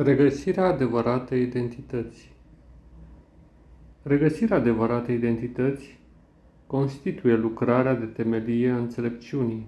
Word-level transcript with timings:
Regăsirea 0.00 0.64
adevăratei 0.64 1.42
identități 1.42 2.32
Regăsirea 4.02 4.56
adevăratei 4.56 5.14
identități 5.14 5.98
constituie 6.66 7.36
lucrarea 7.36 7.94
de 7.94 8.04
temelie 8.04 8.70
a 8.70 8.76
înțelepciunii, 8.76 9.66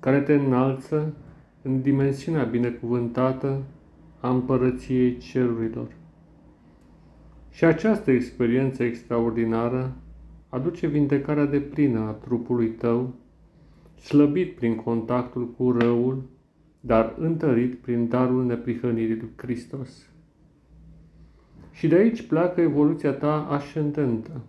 care 0.00 0.20
te 0.20 0.34
înalță 0.34 1.14
în 1.62 1.82
dimensiunea 1.82 2.44
binecuvântată 2.44 3.62
a 4.20 4.28
împărăției 4.28 5.16
cerurilor. 5.16 5.88
Și 7.50 7.64
această 7.64 8.10
experiență 8.10 8.82
extraordinară 8.82 9.96
aduce 10.48 10.86
vindecarea 10.86 11.46
de 11.46 11.60
plină 11.60 12.00
a 12.00 12.10
trupului 12.10 12.68
tău, 12.68 13.14
slăbit 14.00 14.54
prin 14.54 14.76
contactul 14.76 15.48
cu 15.48 15.70
răul 15.70 16.32
dar 16.86 17.14
întărit 17.18 17.74
prin 17.74 18.08
darul 18.08 18.44
neprihănirii 18.44 19.16
lui 19.16 19.30
Hristos. 19.36 20.08
Și 21.72 21.88
de 21.88 21.94
aici 21.94 22.26
pleacă 22.26 22.60
evoluția 22.60 23.12
ta 23.12 23.46
ascendentă, 23.46 24.40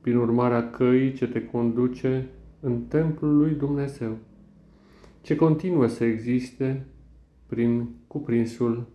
prin 0.00 0.16
urmarea 0.16 0.70
căii 0.70 1.12
ce 1.12 1.28
te 1.28 1.44
conduce 1.44 2.28
în 2.60 2.82
templul 2.82 3.36
lui 3.36 3.54
Dumnezeu, 3.54 4.16
ce 5.20 5.36
continuă 5.36 5.86
să 5.86 6.04
existe 6.04 6.86
prin 7.46 7.88
cuprinsul 8.06 8.86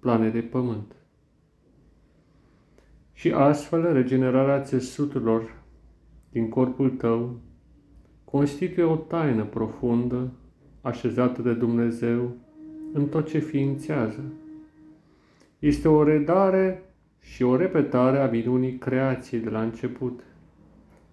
planetei 0.00 0.42
Pământ. 0.42 0.94
Și 3.12 3.32
astfel, 3.32 3.92
regenerarea 3.92 4.62
țesuturilor 4.62 5.62
din 6.30 6.48
corpul 6.48 6.90
tău 6.90 7.40
constituie 8.24 8.84
o 8.84 8.96
taină 8.96 9.44
profundă 9.44 10.32
așezată 10.80 11.42
de 11.42 11.54
Dumnezeu 11.54 12.32
în 12.92 13.06
tot 13.06 13.28
ce 13.28 13.38
ființează. 13.38 14.24
Este 15.58 15.88
o 15.88 16.02
redare 16.02 16.82
și 17.20 17.42
o 17.42 17.56
repetare 17.56 18.18
a 18.18 18.30
minunii 18.30 18.78
creației 18.78 19.40
de 19.40 19.50
la 19.50 19.62
început, 19.62 20.20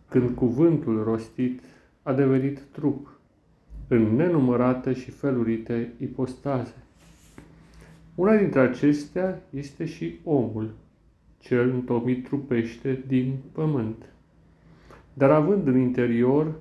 când 0.09 0.35
cuvântul 0.35 1.03
rostit 1.03 1.61
a 2.03 2.13
devenit 2.13 2.59
trup 2.71 3.19
în 3.87 4.15
nenumărate 4.15 4.93
și 4.93 5.11
felurite 5.11 5.93
ipostaze. 5.99 6.75
Una 8.15 8.35
dintre 8.37 8.59
acestea 8.59 9.41
este 9.49 9.85
și 9.85 10.19
omul, 10.23 10.69
cel 11.39 11.69
întomit 11.69 12.23
trupește 12.23 13.03
din 13.07 13.37
pământ, 13.51 14.05
dar 15.13 15.29
având 15.29 15.67
în 15.67 15.77
interior 15.77 16.53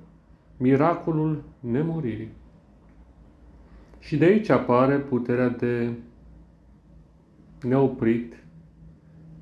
miracolul 0.57 1.43
nemuririi. 1.59 2.29
Și 4.07 4.17
de 4.17 4.25
aici 4.25 4.49
apare 4.49 4.97
puterea 4.97 5.49
de 5.49 5.93
neoprit 7.63 8.43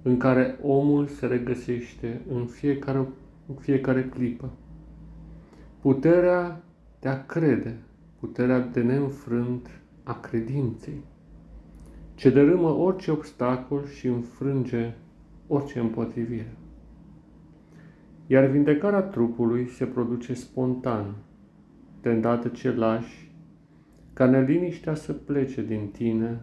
în 0.02 0.18
care 0.18 0.60
omul 0.62 1.08
se 1.08 1.26
regăsește 1.26 2.22
în 2.30 2.46
fiecare, 2.46 2.98
în 3.48 3.56
fiecare 3.56 4.06
clipă. 4.06 4.50
Puterea 5.82 6.64
de 7.00 7.10
a 7.10 7.26
crede, 7.26 7.78
puterea 8.20 8.60
de 8.60 8.82
neînfrânt 8.82 9.70
a 10.04 10.20
credinței, 10.20 11.04
ce 12.16 12.30
dărâmă 12.30 12.70
orice 12.70 13.12
obstacol 13.12 13.88
și 13.88 14.08
înfrânge 14.08 14.94
orice 15.48 15.80
împotrivire. 15.80 16.56
Iar 18.28 18.46
vindecarea 18.46 19.02
trupului 19.02 19.68
se 19.68 19.86
produce 19.86 20.34
spontan, 20.34 21.16
de 22.02 22.10
îndată 22.10 22.48
ce 22.48 22.72
lași 22.72 23.25
ca 24.16 24.26
neliniștea 24.26 24.94
să 24.94 25.14
plece 25.14 25.64
din 25.64 25.88
tine 25.88 26.42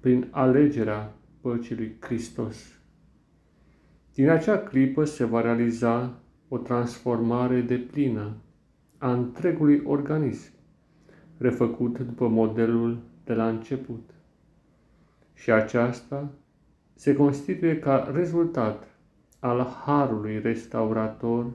prin 0.00 0.28
alegerea 0.30 1.12
păcii 1.40 1.76
lui 1.76 1.96
Hristos. 2.00 2.80
Din 4.14 4.28
acea 4.28 4.58
clipă 4.58 5.04
se 5.04 5.24
va 5.24 5.40
realiza 5.40 6.20
o 6.48 6.58
transformare 6.58 7.60
de 7.60 7.76
plină 7.76 8.36
a 8.98 9.12
întregului 9.12 9.82
organism, 9.84 10.52
refăcut 11.38 11.98
după 11.98 12.28
modelul 12.28 12.98
de 13.24 13.34
la 13.34 13.48
început. 13.48 14.10
Și 15.34 15.50
aceasta 15.50 16.32
se 16.94 17.14
constituie 17.14 17.78
ca 17.78 18.10
rezultat 18.14 18.98
al 19.38 19.66
harului 19.84 20.40
restaurator 20.40 21.46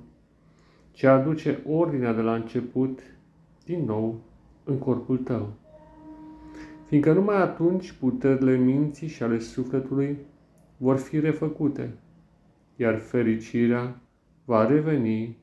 ce 0.92 1.08
aduce 1.08 1.60
ordinea 1.68 2.14
de 2.14 2.22
la 2.22 2.36
început 2.36 3.00
din 3.66 3.86
nou 3.86 4.24
în 4.66 4.78
corpul 4.78 5.18
tău. 5.18 5.54
Fiindcă 6.86 7.14
numai 7.14 7.42
atunci 7.42 7.92
puterile 7.92 8.56
minții 8.56 9.08
și 9.08 9.24
ale 9.24 9.40
sufletului 9.40 10.18
vor 10.78 10.98
fi 10.98 11.20
refăcute, 11.20 11.94
iar 12.76 12.98
fericirea 12.98 14.02
va 14.46 14.66
reveni 14.66 15.38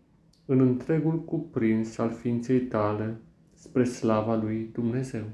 în 0.45 0.61
întregul 0.61 1.25
cuprins 1.25 1.99
al 1.99 2.11
ființei 2.11 2.61
tale 2.61 3.17
spre 3.55 3.85
slava 3.85 4.37
lui 4.37 4.71
Dumnezeu. 4.73 5.25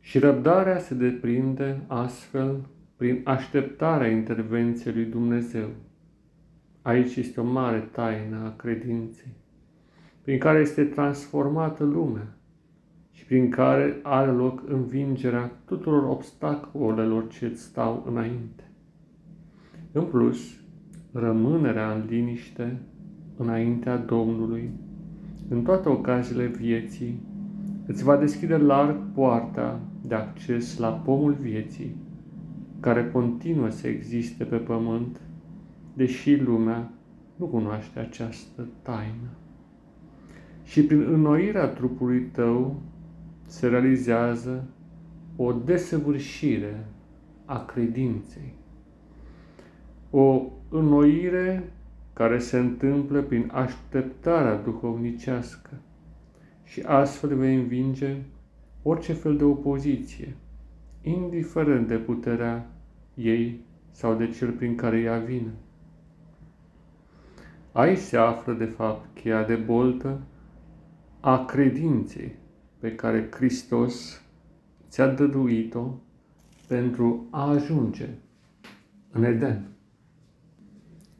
Și 0.00 0.18
răbdarea 0.18 0.78
se 0.78 0.94
deprinde 0.94 1.82
astfel 1.86 2.68
prin 2.96 3.20
așteptarea 3.24 4.10
intervenției 4.10 4.94
lui 4.94 5.04
Dumnezeu. 5.04 5.68
Aici 6.82 7.16
este 7.16 7.40
o 7.40 7.44
mare 7.44 7.80
taină 7.80 8.36
a 8.36 8.56
credinței 8.56 9.32
prin 10.24 10.38
care 10.38 10.58
este 10.58 10.84
transformată 10.84 11.84
lumea 11.84 12.36
și 13.10 13.24
prin 13.24 13.50
care 13.50 14.00
are 14.02 14.30
loc 14.30 14.62
învingerea 14.66 15.52
tuturor 15.64 16.08
obstacolelor 16.08 17.28
ce 17.28 17.46
îți 17.46 17.62
stau 17.62 18.04
înainte. 18.08 18.70
În 19.92 20.04
plus, 20.04 20.38
rămânerea 21.12 21.92
în 21.92 22.04
liniște 22.08 22.80
înaintea 23.36 23.96
Domnului, 23.96 24.70
în 25.48 25.62
toate 25.62 25.88
ocaziile 25.88 26.46
vieții, 26.46 27.22
îți 27.86 28.04
va 28.04 28.16
deschide 28.16 28.56
larg 28.56 28.96
poarta 29.14 29.80
de 30.06 30.14
acces 30.14 30.78
la 30.78 30.88
pomul 30.88 31.32
vieții, 31.32 31.96
care 32.80 33.10
continuă 33.10 33.70
să 33.70 33.88
existe 33.88 34.44
pe 34.44 34.56
pământ, 34.56 35.20
deși 35.94 36.36
lumea 36.36 36.90
nu 37.36 37.46
cunoaște 37.46 37.98
această 37.98 38.68
taină 38.82 39.28
și 40.64 40.82
prin 40.82 41.00
înnoirea 41.00 41.66
trupului 41.66 42.20
tău 42.20 42.82
se 43.46 43.68
realizează 43.68 44.64
o 45.36 45.52
desăvârșire 45.52 46.86
a 47.44 47.64
credinței. 47.64 48.54
O 50.10 50.42
înnoire 50.68 51.72
care 52.12 52.38
se 52.38 52.58
întâmplă 52.58 53.22
prin 53.22 53.50
așteptarea 53.52 54.56
duhovnicească 54.56 55.70
și 56.64 56.80
astfel 56.80 57.36
vei 57.36 57.54
învinge 57.54 58.16
orice 58.82 59.12
fel 59.12 59.36
de 59.36 59.44
opoziție, 59.44 60.36
indiferent 61.02 61.88
de 61.88 61.96
puterea 61.96 62.70
ei 63.14 63.60
sau 63.90 64.14
de 64.14 64.28
cel 64.28 64.50
prin 64.50 64.74
care 64.74 65.00
ea 65.00 65.18
vine. 65.18 65.52
Aici 67.72 67.98
se 67.98 68.16
află, 68.16 68.52
de 68.52 68.64
fapt, 68.64 69.20
cheia 69.20 69.44
de 69.44 69.54
boltă 69.54 70.20
a 71.26 71.44
credinței 71.44 72.32
pe 72.78 72.94
care 72.94 73.28
Hristos 73.30 74.22
ți-a 74.88 75.08
dăruit-o 75.08 75.86
pentru 76.68 77.26
a 77.30 77.48
ajunge 77.48 78.08
în 79.10 79.24
Eden. 79.24 79.66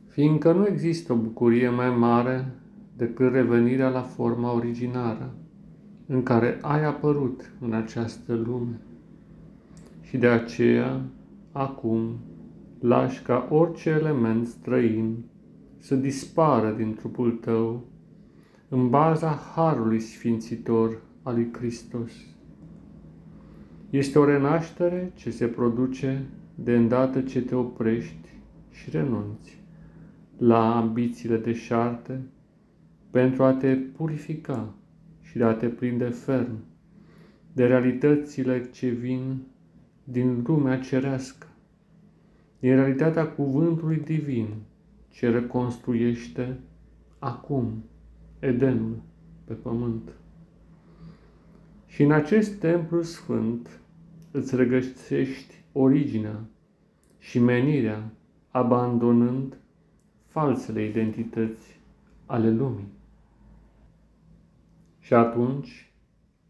Fiindcă 0.08 0.52
nu 0.52 0.66
există 0.66 1.12
o 1.12 1.16
bucurie 1.16 1.68
mai 1.68 1.90
mare 1.90 2.52
decât 2.96 3.32
revenirea 3.32 3.88
la 3.88 4.02
forma 4.02 4.52
originară 4.52 5.34
în 6.06 6.22
care 6.22 6.58
ai 6.60 6.84
apărut 6.84 7.52
în 7.60 7.72
această 7.72 8.34
lume. 8.34 8.80
Și 10.02 10.16
de 10.16 10.26
aceea, 10.26 11.00
acum, 11.52 12.18
lași 12.80 13.22
ca 13.22 13.46
orice 13.50 13.90
element 13.90 14.46
străin 14.46 15.24
să 15.78 15.94
dispară 15.94 16.70
din 16.70 16.94
trupul 16.94 17.30
tău 17.30 17.92
în 18.68 18.90
baza 18.90 19.30
harului 19.54 20.00
sfințitor 20.00 21.02
al 21.22 21.34
lui 21.34 21.48
Hristos. 21.52 22.12
Este 23.90 24.18
o 24.18 24.24
renaștere 24.24 25.12
ce 25.14 25.30
se 25.30 25.46
produce 25.46 26.24
de 26.54 26.76
îndată 26.76 27.20
ce 27.20 27.42
te 27.42 27.54
oprești 27.54 28.28
și 28.70 28.90
renunți 28.90 29.62
la 30.36 30.76
ambițiile 30.76 31.36
deșarte 31.36 32.20
pentru 33.10 33.42
a 33.42 33.52
te 33.52 33.74
purifica 33.74 34.74
și 35.20 35.36
de 35.36 35.44
a 35.44 35.54
te 35.54 35.66
prinde 35.66 36.08
ferm 36.08 36.58
de 37.52 37.66
realitățile 37.66 38.70
ce 38.70 38.88
vin 38.88 39.42
din 40.04 40.42
lumea 40.46 40.78
cerească, 40.78 41.46
din 42.58 42.74
realitatea 42.74 43.28
cuvântului 43.28 43.96
divin 43.96 44.48
ce 45.08 45.30
reconstruiește 45.30 46.58
acum 47.18 47.84
Edenul 48.44 49.02
pe 49.44 49.52
pământ. 49.52 50.12
Și 51.86 52.02
în 52.02 52.10
acest 52.10 52.58
templu 52.58 53.02
sfânt 53.02 53.80
îți 54.30 54.56
regăsești 54.56 55.54
originea 55.72 56.40
și 57.18 57.38
menirea, 57.38 58.12
abandonând 58.50 59.56
falsele 60.26 60.84
identități 60.84 61.80
ale 62.26 62.50
lumii. 62.50 62.92
Și 64.98 65.14
atunci, 65.14 65.92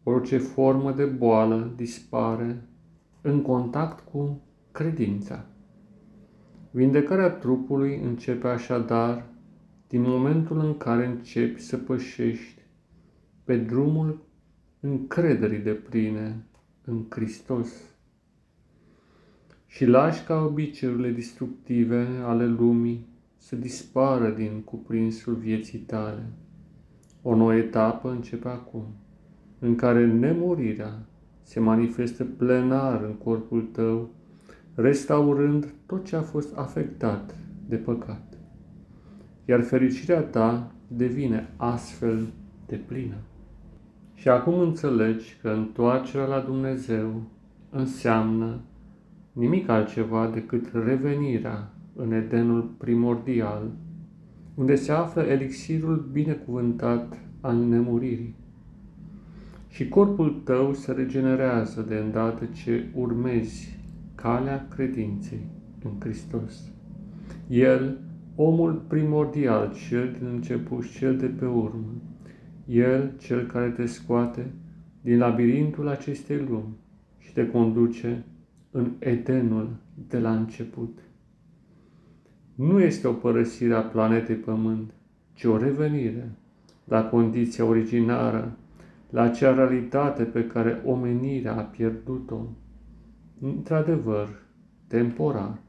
orice 0.03 0.37
formă 0.37 0.91
de 0.91 1.05
boală 1.05 1.73
dispare 1.75 2.67
în 3.21 3.41
contact 3.41 4.09
cu 4.11 4.41
credința. 4.71 5.45
Vindecarea 6.71 7.29
trupului 7.29 8.01
începe 8.03 8.47
așadar 8.47 9.33
din 9.87 10.01
momentul 10.01 10.59
în 10.59 10.77
care 10.77 11.05
începi 11.05 11.59
să 11.59 11.77
pășești 11.77 12.61
pe 13.43 13.57
drumul 13.57 14.25
încrederii 14.79 15.59
de 15.59 15.71
pline 15.71 16.45
în 16.85 17.05
Hristos 17.09 17.69
și 19.67 19.85
lași 19.85 20.23
ca 20.23 20.39
obiceiurile 20.39 21.09
destructive 21.09 22.07
ale 22.23 22.47
lumii 22.47 23.07
să 23.37 23.55
dispară 23.55 24.29
din 24.29 24.61
cuprinsul 24.61 25.33
vieții 25.35 25.79
tale. 25.79 26.23
O 27.21 27.35
nouă 27.35 27.55
etapă 27.55 28.09
începe 28.09 28.47
acum, 28.47 28.85
în 29.59 29.75
care 29.75 30.05
nemurirea 30.05 31.05
se 31.41 31.59
manifestă 31.59 32.23
plenar 32.23 33.03
în 33.03 33.13
corpul 33.13 33.61
tău, 33.61 34.09
restaurând 34.75 35.73
tot 35.85 36.05
ce 36.05 36.15
a 36.15 36.21
fost 36.21 36.57
afectat 36.57 37.35
de 37.67 37.75
păcat. 37.75 38.34
Iar 39.45 39.61
fericirea 39.61 40.21
ta 40.21 40.71
devine 40.87 41.49
astfel 41.57 42.27
de 42.67 42.75
plină. 42.75 43.15
Și 44.13 44.29
acum 44.29 44.59
înțelegi 44.59 45.37
că 45.41 45.49
întoarcerea 45.49 46.25
la 46.25 46.39
Dumnezeu 46.39 47.21
înseamnă 47.69 48.59
nimic 49.31 49.69
altceva 49.69 50.29
decât 50.33 50.71
revenirea 50.85 51.71
în 51.95 52.11
Edenul 52.11 52.61
primordial, 52.77 53.71
unde 54.55 54.75
se 54.75 54.91
află 54.91 55.21
elixirul 55.21 56.09
binecuvântat 56.11 57.19
al 57.41 57.57
nemuririi. 57.57 58.35
Și 59.69 59.87
corpul 59.87 60.41
tău 60.43 60.73
se 60.73 60.91
regenerează 60.91 61.85
de 61.87 61.95
îndată 61.95 62.45
ce 62.45 62.85
urmezi 62.93 63.79
calea 64.15 64.67
credinței 64.75 65.45
în 65.83 65.91
Hristos. 65.99 66.71
El, 67.47 67.97
omul 68.35 68.73
primordial, 68.87 69.73
cel 69.87 70.15
din 70.19 70.27
început 70.27 70.83
și 70.83 70.97
cel 70.97 71.17
de 71.17 71.25
pe 71.25 71.45
urmă, 71.45 71.93
el, 72.65 73.13
cel 73.17 73.45
care 73.45 73.69
te 73.69 73.85
scoate 73.85 74.51
din 75.01 75.17
labirintul 75.17 75.87
acestei 75.87 76.45
lumi 76.49 76.77
și 77.17 77.33
te 77.33 77.47
conduce 77.47 78.23
în 78.71 78.91
Edenul 78.99 79.75
de 80.07 80.19
la 80.19 80.35
început. 80.35 80.99
Nu 82.55 82.79
este 82.79 83.07
o 83.07 83.11
părăsire 83.11 83.73
a 83.73 83.81
planetei 83.81 84.35
Pământ, 84.35 84.93
ci 85.33 85.43
o 85.43 85.57
revenire 85.57 86.31
la 86.83 87.09
condiția 87.09 87.65
originară, 87.65 88.57
la 89.09 89.21
acea 89.21 89.53
realitate 89.53 90.23
pe 90.23 90.47
care 90.47 90.81
omenirea 90.85 91.57
a 91.57 91.61
pierdut-o, 91.61 92.47
într-adevăr, 93.41 94.27
temporar, 94.87 95.59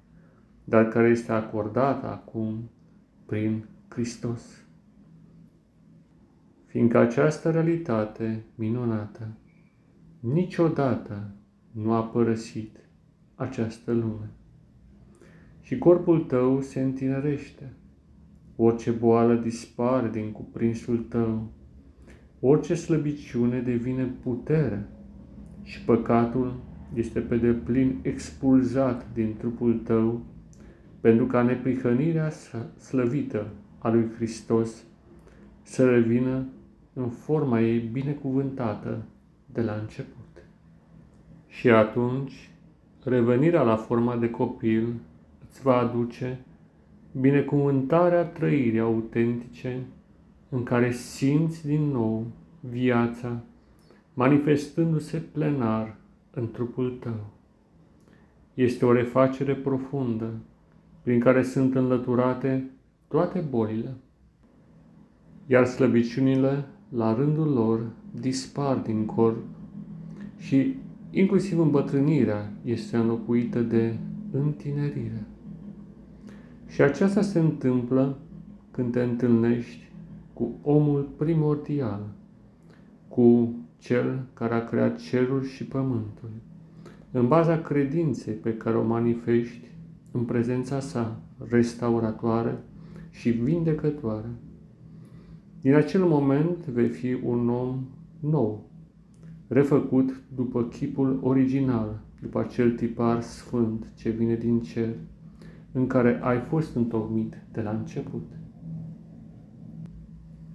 dar 0.68 0.88
care 0.88 1.08
este 1.08 1.32
acordată 1.32 2.06
acum 2.06 2.70
prin 3.26 3.64
Hristos. 3.88 4.64
Fiindcă 6.66 6.98
această 6.98 7.50
realitate 7.50 8.44
minunată 8.54 9.28
niciodată 10.20 11.30
nu 11.72 11.92
a 11.92 12.02
părăsit 12.02 12.78
această 13.34 13.92
lume. 13.92 14.30
Și 15.60 15.78
corpul 15.78 16.20
tău 16.20 16.60
se 16.60 16.80
întinerește, 16.80 17.72
orice 18.56 18.90
boală 18.90 19.34
dispare 19.34 20.08
din 20.08 20.32
cuprinsul 20.32 20.98
tău, 20.98 21.52
orice 22.40 22.74
slăbiciune 22.74 23.60
devine 23.60 24.04
putere 24.04 24.88
și 25.62 25.84
păcatul 25.84 26.60
este 26.94 27.20
pe 27.20 27.36
deplin 27.36 27.98
expulzat 28.02 29.12
din 29.12 29.34
trupul 29.38 29.78
tău, 29.78 30.24
pentru 31.06 31.26
ca 31.26 31.42
neprihănirea 31.42 32.30
slăvită 32.78 33.46
a 33.78 33.88
lui 33.88 34.10
Hristos 34.16 34.84
să 35.62 35.90
revină 35.90 36.46
în 36.92 37.08
forma 37.08 37.60
ei 37.60 37.78
binecuvântată 37.78 39.02
de 39.52 39.62
la 39.62 39.72
început. 39.72 40.44
Și 41.48 41.70
atunci, 41.70 42.50
revenirea 43.04 43.62
la 43.62 43.76
forma 43.76 44.16
de 44.16 44.30
copil 44.30 44.94
îți 45.48 45.62
va 45.62 45.76
aduce 45.76 46.38
binecuvântarea 47.20 48.24
trăirii 48.24 48.80
autentice 48.80 49.80
în 50.48 50.62
care 50.62 50.92
simți 50.92 51.66
din 51.66 51.82
nou 51.82 52.26
viața 52.60 53.40
manifestându-se 54.14 55.18
plenar 55.18 55.96
în 56.30 56.50
trupul 56.50 56.90
tău. 57.00 57.26
Este 58.54 58.84
o 58.84 58.92
refacere 58.92 59.54
profundă 59.54 60.32
prin 61.06 61.20
care 61.20 61.42
sunt 61.42 61.74
înlăturate 61.74 62.70
toate 63.08 63.44
bolile, 63.50 63.94
iar 65.46 65.64
slăbiciunile 65.66 66.64
la 66.88 67.14
rândul 67.14 67.52
lor, 67.52 67.80
dispar 68.20 68.76
din 68.76 69.04
corp 69.04 69.44
și 70.36 70.74
inclusiv 71.10 71.58
îmbătrânirea 71.58 72.52
este 72.64 72.96
înlocuită 72.96 73.60
de 73.60 73.96
întinerire. 74.30 75.26
Și 76.68 76.82
aceasta 76.82 77.20
se 77.20 77.38
întâmplă 77.38 78.18
când 78.70 78.92
te 78.92 79.02
întâlnești 79.02 79.90
cu 80.32 80.58
omul 80.62 81.08
primordial, 81.16 82.06
cu 83.08 83.54
cel 83.78 84.22
care 84.34 84.54
a 84.54 84.64
creat 84.64 84.98
cerul 84.98 85.44
și 85.44 85.64
pământul, 85.64 86.30
în 87.10 87.28
baza 87.28 87.60
credinței 87.60 88.34
pe 88.34 88.56
care 88.56 88.76
o 88.76 88.84
manifesti 88.84 89.74
în 90.16 90.24
prezența 90.24 90.80
sa 90.80 91.20
restauratoare 91.48 92.58
și 93.10 93.30
vindecătoare. 93.30 94.28
Din 95.60 95.74
acel 95.74 96.04
moment 96.04 96.66
vei 96.66 96.88
fi 96.88 97.16
un 97.24 97.48
om 97.48 97.84
nou, 98.20 98.70
refăcut 99.48 100.22
după 100.34 100.64
chipul 100.64 101.18
original, 101.22 102.00
după 102.20 102.38
acel 102.40 102.70
tipar 102.70 103.20
sfânt 103.20 103.92
ce 103.94 104.11
vine 104.11 104.35
din 104.35 104.61
cer, 104.61 104.94
în 105.73 105.87
care 105.87 106.20
ai 106.23 106.38
fost 106.38 106.75
întocmit 106.75 107.37
de 107.52 107.61
la 107.61 107.70
început. 107.70 108.26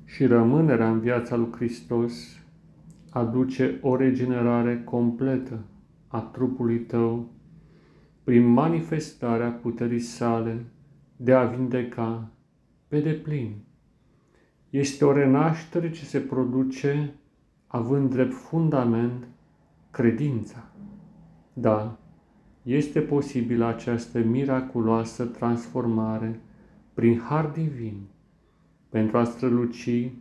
Și 0.06 0.26
rămânerea 0.26 0.92
în 0.92 1.00
viața 1.00 1.36
lui 1.36 1.50
Hristos 1.52 2.14
aduce 3.10 3.80
o 3.82 3.96
regenerare 3.96 4.84
completă 4.84 5.60
a 6.08 6.20
trupului 6.20 6.80
tău 6.80 7.30
prin 8.24 8.46
manifestarea 8.46 9.50
puterii 9.50 10.00
sale 10.00 10.66
de 11.16 11.34
a 11.34 11.44
vindeca 11.44 12.32
pe 12.88 13.00
deplin 13.00 13.56
este 14.70 15.06
o 15.06 15.12
renaștere 15.12 15.92
ce 15.92 16.06
se 16.06 16.20
produce 16.20 17.14
având 17.68 18.10
drept 18.10 18.34
fundament 18.34 19.28
credința. 19.92 20.64
Da, 21.54 21.98
este 22.64 23.00
posibilă 23.00 23.66
această 23.66 24.20
miraculoasă 24.20 25.26
transformare 25.26 26.40
prin 26.94 27.20
har 27.20 27.46
divin 27.46 28.02
pentru 28.90 29.18
a 29.18 29.24
străluci 29.24 30.12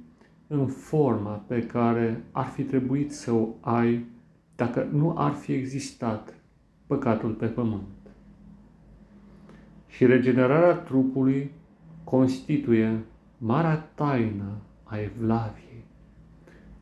în 0.47 0.67
forma 0.67 1.31
pe 1.31 1.67
care 1.67 2.25
ar 2.33 2.47
fi 2.47 2.63
trebuit 2.63 3.13
să 3.13 3.33
o 3.33 3.49
ai 3.61 4.07
dacă 4.57 4.89
nu 4.93 5.15
ar 5.17 5.33
fi 5.33 5.53
existat 5.53 6.40
păcatul 6.91 7.31
pe 7.31 7.47
pământ. 7.47 8.01
Și 9.89 10.07
regenerarea 10.07 10.75
trupului 10.75 11.51
constituie 12.05 12.99
marea 13.39 13.91
taină 13.95 14.53
a 14.85 15.01
Evlaviei. 15.01 15.85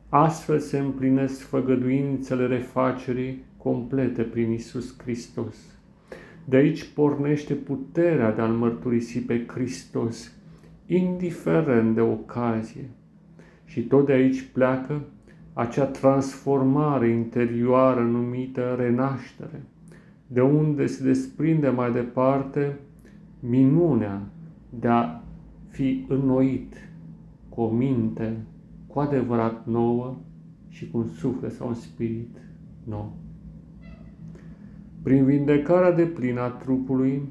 Astfel 0.09 0.59
se 0.59 0.79
împlinesc 0.79 1.41
făgăduințele 1.41 2.47
refacerii 2.47 3.43
complete 3.57 4.21
prin 4.21 4.51
Isus 4.51 4.95
Hristos. 5.01 5.55
De 6.45 6.55
aici 6.55 6.93
pornește 6.93 7.53
puterea 7.53 8.31
de 8.31 8.41
a-L 8.41 8.53
mărturisi 8.53 9.19
pe 9.19 9.45
Hristos, 9.47 10.31
indiferent 10.85 11.95
de 11.95 12.01
ocazie. 12.01 12.89
Și 13.65 13.81
tot 13.81 14.05
de 14.05 14.11
aici 14.11 14.41
pleacă 14.53 15.01
acea 15.53 15.85
transformare 15.85 17.09
interioară 17.09 18.01
numită 18.01 18.75
renaștere, 18.77 19.63
de 20.31 20.41
unde 20.41 20.85
se 20.85 21.03
desprinde 21.03 21.69
mai 21.69 21.91
departe 21.91 22.79
minunea 23.39 24.21
de 24.79 24.87
a 24.87 25.21
fi 25.67 26.05
înnoit 26.07 26.75
cu 27.49 27.61
o 27.61 27.69
minte 27.69 28.37
cu 28.87 28.99
adevărat 28.99 29.67
nouă 29.67 30.17
și 30.67 30.89
cu 30.89 30.97
un 30.97 31.07
suflet 31.07 31.51
sau 31.51 31.67
un 31.67 31.73
spirit 31.73 32.37
nou. 32.83 33.17
prin 35.01 35.25
vindecarea 35.25 35.91
de 35.91 36.05
plină 36.05 36.41
a 36.41 36.49
trupului, 36.49 37.21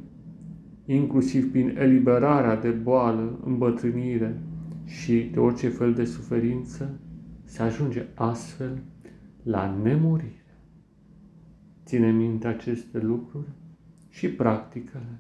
inclusiv 0.87 1.51
prin 1.51 1.77
eliberarea 1.79 2.57
de 2.57 2.69
boală, 2.69 3.41
îmbătrânire 3.45 4.41
și 4.85 5.31
de 5.33 5.39
orice 5.39 5.69
fel 5.69 5.95
de 5.95 6.05
suferință, 6.05 7.01
se 7.45 7.63
ajunge 7.63 8.07
astfel 8.15 8.83
la 9.43 9.79
nemurire. 9.83 10.48
Ține 11.89 12.11
minte 12.11 12.47
aceste 12.47 12.99
lucruri 12.99 13.49
și 14.09 14.29
practică-le. 14.29 15.19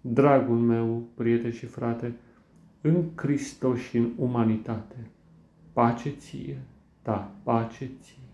Dragul 0.00 0.58
meu, 0.58 1.08
prieten 1.14 1.50
și 1.50 1.66
frate, 1.66 2.14
în 2.80 3.04
Hristos 3.14 3.78
și 3.78 3.96
în 3.96 4.12
umanitate, 4.16 5.10
pace 5.72 6.10
ție, 6.10 6.62
da, 7.02 7.34
pace 7.42 7.90
ție. 8.00 8.27